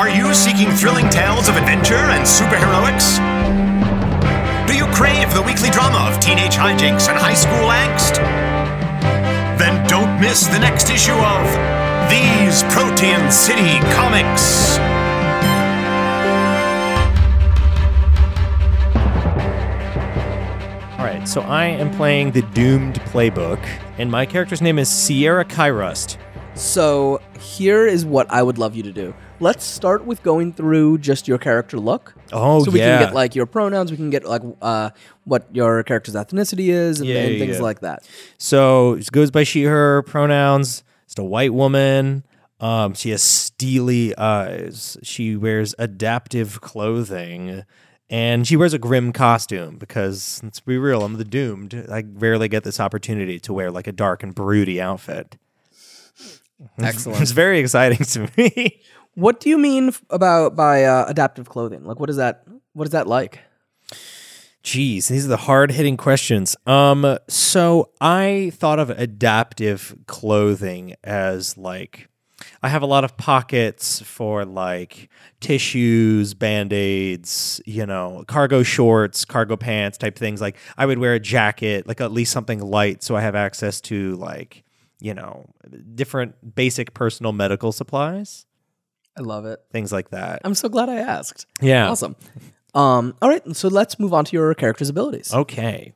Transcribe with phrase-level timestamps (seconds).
[0.00, 3.18] Are you seeking thrilling tales of adventure and superheroics?
[4.66, 8.16] Do you crave the weekly drama of teenage hijinks and high school angst?
[9.58, 11.44] Then don't miss the next issue of
[12.08, 14.78] These Protean City Comics.
[20.98, 23.62] All right, so I am playing the Doomed Playbook,
[23.98, 26.16] and my character's name is Sierra Kyrust.
[26.54, 29.12] So here is what I would love you to do.
[29.40, 32.14] Let's start with going through just your character look.
[32.30, 32.98] Oh, so we yeah.
[32.98, 33.90] can get like your pronouns.
[33.90, 34.90] We can get like uh,
[35.24, 37.62] what your character's ethnicity is and, Yeah, and yeah, things yeah.
[37.62, 38.06] like that.
[38.36, 40.84] So it goes by she, her pronouns.
[41.06, 42.24] It's a white woman.
[42.60, 44.98] Um, she has steely eyes.
[45.02, 47.64] She wears adaptive clothing.
[48.10, 51.86] And she wears a grim costume because, let's be real, I'm the doomed.
[51.90, 55.38] I rarely get this opportunity to wear like a dark and broody outfit.
[56.78, 57.22] Excellent.
[57.22, 58.79] It's very exciting to me.
[59.20, 61.84] What do you mean about by uh, adaptive clothing?
[61.84, 62.44] Like, what is that?
[62.72, 63.40] What is that like?
[64.62, 66.54] Jeez, these are the hard hitting questions.
[66.66, 72.08] Um, so I thought of adaptive clothing as like
[72.62, 75.08] I have a lot of pockets for like
[75.40, 80.40] tissues, band aids, you know, cargo shorts, cargo pants type things.
[80.40, 83.80] Like I would wear a jacket, like at least something light, so I have access
[83.82, 84.64] to like,
[85.00, 85.46] you know,
[85.94, 88.44] different basic personal medical supplies,
[89.18, 89.60] I love it.
[89.72, 90.40] things like that.
[90.44, 91.46] I'm so glad I asked.
[91.60, 91.88] Yeah.
[91.90, 92.16] Awesome.
[92.74, 95.34] Um, all right, so let's move on to your character's abilities.
[95.34, 95.92] Okay.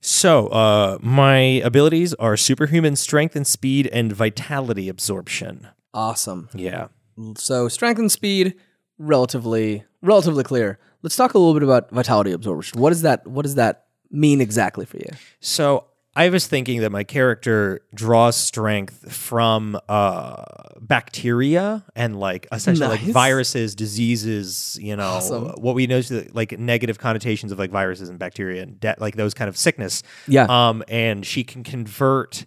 [0.00, 5.68] So, uh, my abilities are superhuman strength and speed and vitality absorption.
[5.94, 6.48] Awesome.
[6.54, 6.88] Yeah.
[7.36, 8.54] So strength and speed,
[8.98, 10.78] relatively relatively clear.
[11.02, 12.80] Let's talk a little bit about vitality absorption.
[12.80, 15.08] What does that what does that mean exactly for you?
[15.40, 20.44] So, I was thinking that my character draws strength from uh,
[20.80, 25.44] bacteria and like essentially like viruses, diseases, you know, Awesome.
[25.52, 28.94] what we know is the, like negative connotations of like viruses and bacteria and de-
[28.98, 30.02] like those kind of sickness.
[30.28, 30.44] Yeah.
[30.48, 32.44] Um, and she can convert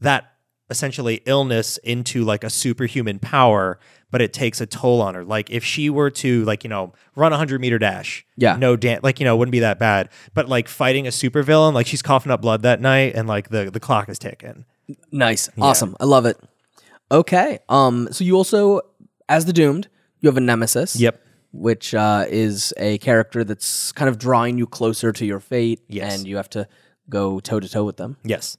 [0.00, 0.33] that
[0.74, 3.78] essentially illness into like a superhuman power,
[4.10, 5.24] but it takes a toll on her.
[5.24, 8.56] Like if she were to like, you know, run a hundred meter dash, Yeah.
[8.56, 10.08] no dan like, you know, wouldn't be that bad.
[10.34, 13.70] But like fighting a supervillain, like she's coughing up blood that night and like the,
[13.70, 14.64] the clock is ticking.
[15.12, 15.48] Nice.
[15.58, 15.96] Awesome.
[16.00, 16.38] I love it.
[17.10, 17.58] Okay.
[17.68, 18.80] Um so you also
[19.28, 19.88] as the doomed,
[20.20, 20.96] you have a nemesis.
[20.96, 21.20] Yep.
[21.52, 26.18] Which uh, is a character that's kind of drawing you closer to your fate Yes.
[26.18, 26.66] and you have to
[27.08, 28.16] go toe to toe with them.
[28.24, 28.56] Yes.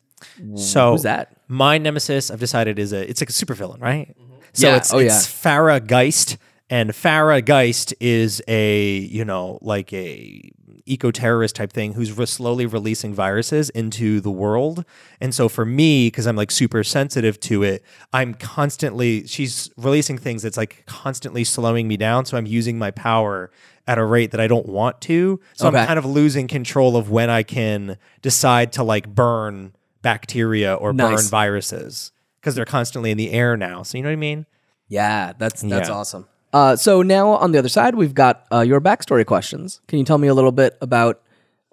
[0.56, 1.36] So Who's that?
[1.48, 4.16] My nemesis, I've decided, is a it's like a supervillain, right?
[4.20, 4.34] Mm-hmm.
[4.54, 4.76] So Yeah.
[4.78, 5.14] it's Oh, it's
[5.46, 5.52] yeah.
[5.52, 6.38] Farah Geist,
[6.70, 10.50] and Farah Geist is a you know like a
[10.88, 14.86] eco terrorist type thing who's re- slowly releasing viruses into the world.
[15.20, 17.84] And so for me, because I'm like super sensitive to it,
[18.14, 22.26] I'm constantly she's releasing things that's like constantly slowing me down.
[22.26, 23.50] So I'm using my power
[23.88, 25.40] at a rate that I don't want to.
[25.54, 25.78] So Okay.
[25.80, 29.74] I'm kind of losing control of when I can decide to like burn
[30.06, 33.82] bacteria or burn viruses because they're constantly in the air now.
[33.84, 34.46] So you know what I mean?
[34.88, 35.96] Yeah, that's that's Yeah.
[35.96, 36.28] awesome.
[36.54, 39.82] Uh, so now on the other side, we've got uh, your backstory questions.
[39.88, 41.22] Can you tell me a little bit about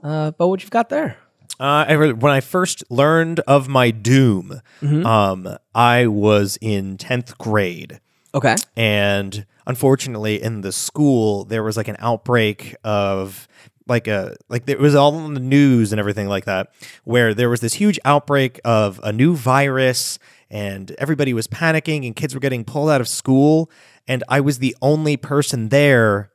[0.02, 1.18] uh, about what you've got there?
[1.60, 1.84] Uh,
[2.18, 8.00] when I first learned of my doom, um, I was in tenth grade.
[8.34, 8.56] Okay.
[8.78, 13.46] and unfortunately in the school there was like an outbreak of
[13.88, 16.72] like a like it was all on the news and everything like that
[17.04, 20.18] where there was this huge outbreak of a new virus
[20.50, 23.70] and everybody was panicking and kids were getting pulled out of school
[24.06, 26.30] and I was the only person there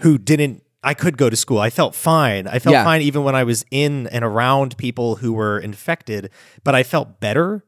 [0.00, 1.58] who didn't I could go to school.
[1.58, 2.46] I felt fine.
[2.46, 2.84] I felt Yeah.
[2.84, 6.30] fine even when I was in and around people who were infected,
[6.62, 7.64] but I felt better.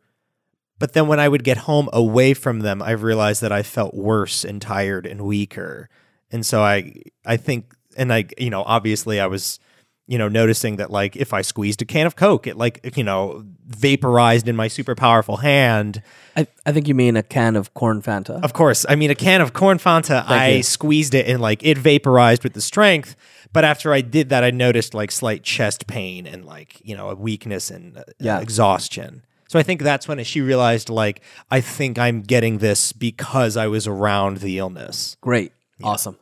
[0.78, 3.94] But then when I would get home away from them, I realized that I felt
[3.94, 5.88] worse and tired and weaker.
[6.30, 9.58] And so I I think and like you know, obviously I was
[10.06, 13.04] you know, noticing that like if I squeezed a can of Coke, it like you
[13.04, 16.02] know, vaporized in my super powerful hand.
[16.36, 18.42] I, I think you mean a can of corn Fanta.
[18.42, 20.62] Of course, I mean a can of corn Fanta, I you.
[20.64, 23.14] squeezed it and like it vaporized with the strength.
[23.52, 27.10] But after I did that, I noticed like slight chest pain and like you know
[27.10, 28.40] a weakness and uh, Yeah.
[28.40, 29.24] exhaustion.
[29.48, 31.20] So I think that's when she realized like
[31.52, 35.16] I think I'm getting this because I was around the illness.
[35.20, 35.52] Great.
[35.84, 36.18] Awesome.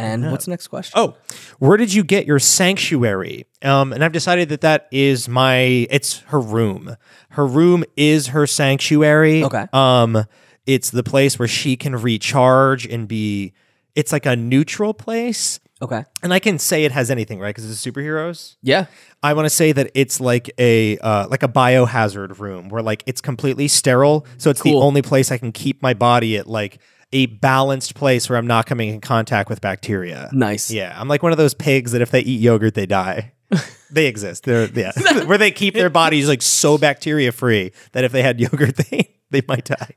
[0.00, 0.94] And what's the next question?
[0.98, 1.16] Oh,
[1.58, 3.46] where did you get your sanctuary?
[3.62, 5.54] Um, and I've decided that that is my.
[5.90, 6.96] It's her room.
[7.30, 9.44] Her room is her sanctuary.
[9.44, 9.66] Okay.
[9.72, 10.24] Um,
[10.66, 13.52] it's the place where she can recharge and be.
[13.94, 16.04] It's like a neutral place, Okay.
[16.22, 17.48] and I can say it has anything, right?
[17.54, 18.54] Because it's superheroes.
[18.62, 18.86] Yeah.
[19.20, 23.02] I want to say that it's like a uh, like a biohazard room where like
[23.06, 24.78] it's completely sterile, so it's Cool.
[24.80, 26.78] the only place I can keep my body at like
[27.12, 30.30] a balanced place where I'm not coming in contact with bacteria.
[30.32, 30.70] Nice.
[30.70, 33.32] Yeah, I'm like one of those pigs that if they eat yogurt, they die.
[33.90, 34.44] they exist.
[34.44, 34.92] They're yeah,
[35.24, 39.14] where they keep their bodies like so bacteria free that if they had yogurt, they
[39.30, 39.94] they might die.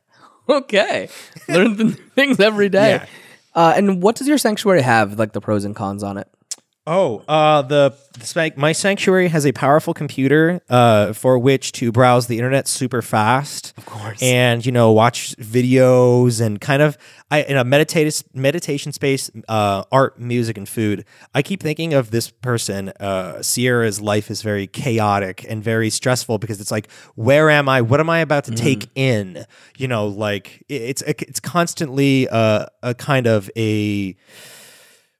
[0.50, 1.10] Okay.
[1.48, 2.96] Learn the new things every day.
[2.96, 3.06] Yeah.
[3.56, 6.28] Uh, and what does your sanctuary have, like the pros and cons on it?
[6.86, 12.28] Oh, uh, the, the my sanctuary has a powerful computer uh, for which to browse
[12.28, 14.22] the internet super fast, of course.
[14.22, 16.98] and you know watch videos and kind of
[17.32, 21.06] I in a meditative meditation space, uh, art, music, and food.
[21.34, 22.92] I keep thinking of this person.
[23.00, 27.82] Uh, Sierra's life is very chaotic and very stressful because it's like, where am I?
[27.82, 29.46] What am I about to take in?
[29.78, 34.18] You know, like it- it's it's constantly uh, a kind of a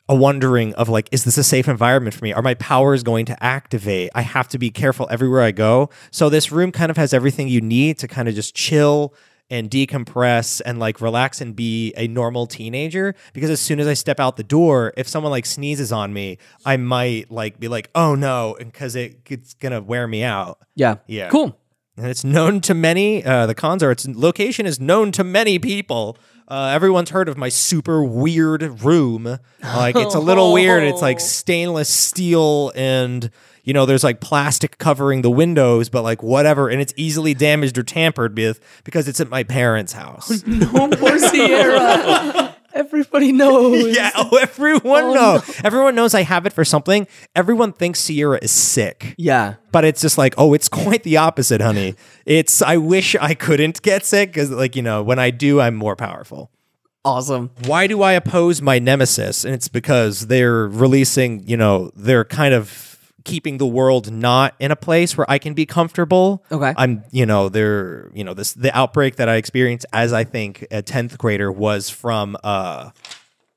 [0.10, 2.34] a wondering of like, is this a safe environment for me?
[2.34, 4.10] Are my powers going to activate?
[4.14, 5.90] I have to be careful everywhere I go.
[6.12, 9.14] So this room kind of has everything you need to kind of just chill
[9.50, 13.94] and decompress and like relax and be a normal teenager because as soon as I
[13.94, 17.90] step out the door, if someone like sneezes on me, I might like be like,
[17.94, 20.60] "Oh no," because it, it's to wear me out.
[20.76, 20.96] Yeah.
[21.08, 21.30] Yeah.
[21.30, 21.58] Cool.
[21.98, 23.24] And it's known to many.
[23.24, 26.18] Uh, the cons are its location is known to many people.
[26.48, 29.40] Uh, everyone's heard of my super weird room.
[29.64, 30.84] Like it's a little weird.
[30.84, 33.30] It's like stainless steel and
[33.64, 37.78] you know there's like plastic covering the windows, but like whatever, and it's easily damaged
[37.78, 40.44] or tampered with because it's at my parents' house.
[40.48, 42.50] No more Sierra.
[42.74, 43.96] Everybody knows.
[43.96, 45.62] yeah, oh, everyone Oh, knows.
[45.64, 47.08] Everyone knows I have it for something.
[47.36, 49.16] Everyone thinks Sierra is sick.
[49.18, 49.56] Yeah.
[49.72, 53.82] but it's just like oh it's quite the opposite honey it's i wish i couldn't
[53.82, 56.52] get sick because like you know when i do i'm more powerful
[57.06, 57.50] Awesome.
[57.66, 62.54] why do i oppose my nemesis and it's because they're releasing you know they're kind
[62.54, 62.93] of
[63.24, 66.74] keeping the world not in a place where i can be comfortable Okay.
[66.78, 70.64] i'm you know they're you know this the outbreak that i experienced as i think
[70.72, 72.90] a 10th grader was from uh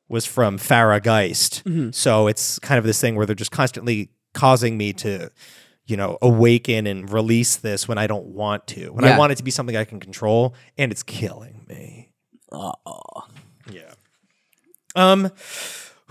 [0.08, 1.64] was from Farah Geist.
[1.90, 5.32] So it's kind of this thing where they're just constantly causing me to,
[5.86, 8.90] you know, awaken and release this when I don't want to.
[8.90, 9.16] When Yeah.
[9.16, 12.12] I want it to be something I can control, and it's killing me.
[12.52, 13.24] Uh oh.
[13.68, 13.94] Yeah.
[14.94, 15.32] Um,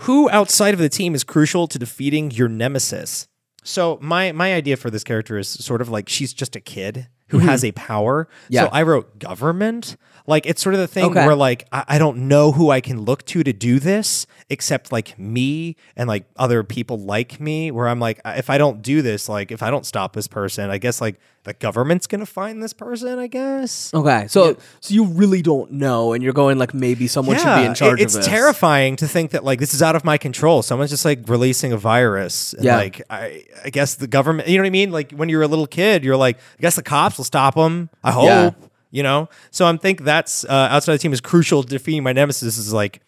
[0.00, 3.28] who outside of the team is crucial to defeating your nemesis?
[3.66, 7.08] So my my idea for this character is sort of like she's just a kid
[7.28, 8.24] who has a power.
[8.24, 8.52] Mm-hmm.
[8.52, 8.62] Yeah.
[8.64, 9.96] So I wrote government.
[10.28, 11.24] Like it's sort of the thing Okay.
[11.24, 14.90] where like I, I don't know who I can look to to do this except
[14.90, 17.70] like me and like other people like me.
[17.70, 20.68] Where I'm like, if I don't do this, like if I don't stop this person,
[20.68, 23.20] I guess like the government's gonna find this person.
[23.20, 23.94] I guess.
[23.94, 24.26] Okay.
[24.28, 27.74] So so you really don't know and you're going like maybe someone should be in
[27.76, 30.62] charge it- it's terrifying to think that like this is out of my control.
[30.62, 32.52] Someone's just like releasing a virus.
[32.52, 32.76] And, Yeah.
[32.78, 34.48] Like I, I guess the government.
[34.48, 34.90] You know what I mean?
[34.90, 37.90] Like when you're a little kid, you're like, I guess the cops will stop them.
[38.04, 38.24] I hope.
[38.26, 38.50] Yeah.
[38.90, 39.28] You know.
[39.50, 42.56] So I'm think that's uh, outside the team is crucial to defeating my nemesis.
[42.58, 43.00] Is like,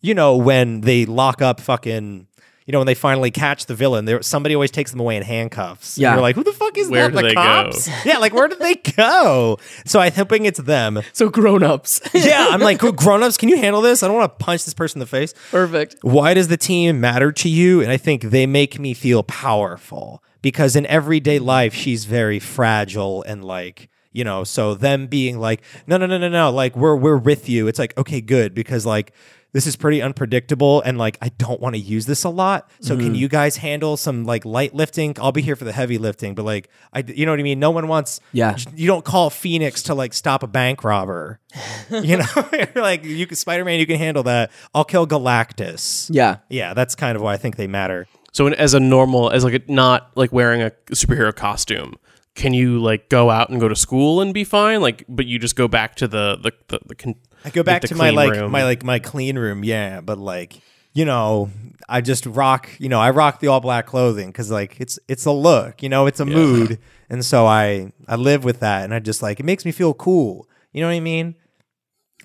[0.00, 2.26] you know, when they lock up fucking.
[2.66, 5.24] You know, when they finally catch the villain, there somebody always takes them away in
[5.24, 5.96] handcuffs.
[5.96, 6.12] And Yeah.
[6.12, 7.10] you're like, who the fuck is Where that?
[7.10, 7.40] do The they go?
[7.42, 7.88] cops?
[8.04, 9.58] Yeah, like where did they go?
[9.86, 12.00] So I'm hoping it's them So grown-ups.
[12.14, 14.04] yeah, I'm like, grown-ups, can you handle this?
[14.04, 15.34] I don't want to punch this person in the face.
[15.50, 15.96] Perfect.
[16.02, 17.80] Why does the team matter to you?
[17.80, 23.22] And I think they make me feel powerful because in everyday life, she's very fragile
[23.22, 26.96] and like, you know, so them being like, no, no, no, no, no, like we're
[26.96, 27.68] we're with you.
[27.68, 29.12] It's like, okay, good, because like
[29.52, 32.70] this is pretty unpredictable and like I don't want to use this a lot.
[32.80, 33.14] So can mm-hmm.
[33.16, 35.16] you guys handle some like light lifting?
[35.20, 37.58] I'll be here for the heavy lifting, but like I you know what I mean?
[37.58, 38.56] No one wants Yeah.
[38.74, 41.40] you don't call Phoenix to like stop a bank robber.
[41.90, 44.50] you know, like you can Spider Man, you can handle that.
[44.74, 46.08] I'll kill Galactus.
[46.12, 46.38] Yeah.
[46.48, 48.06] Yeah, that's kind of why I think they matter.
[48.32, 51.96] So in, as a normal, as like a, not like wearing a superhero costume,
[52.34, 54.80] can you like go out and go to school and be fine?
[54.80, 57.82] Like, but you just go back to the the the, the con- I go back
[57.82, 58.50] the to my like room.
[58.50, 60.60] my like my clean room, yeah, but like
[60.92, 61.50] you know,
[61.88, 65.24] I just rock, you know, I rock the all black clothing because like it's it's
[65.24, 68.94] a look, you know, it's a mood, and so I I live with that, and
[68.94, 70.48] I just like it makes me feel cool.
[70.72, 71.34] You know what I mean?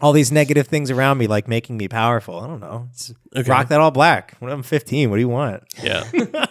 [0.02, 2.40] All these negative things around me, like making me powerful.
[2.40, 2.88] I don't know.
[2.92, 3.50] It's, Okay.
[3.50, 4.36] Rock that all black.
[4.40, 5.64] When I'm 15, what do you want?
[5.82, 6.04] yeah.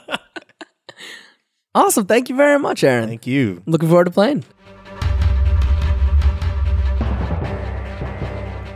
[1.76, 2.06] Awesome.
[2.06, 3.08] Thank you very much, Aaron.
[3.08, 3.60] Thank you.
[3.66, 4.44] Looking forward to playing.